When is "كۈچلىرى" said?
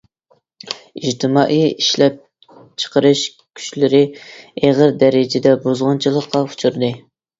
3.43-4.03